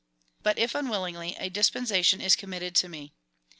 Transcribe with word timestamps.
But 0.41 0.57
if 0.57 0.73
unwillingly, 0.73 1.35
a 1.39 1.51
dispensation 1.51 2.21
is 2.21 2.35
committed 2.35 2.73
to 2.77 2.89
me. 2.89 3.13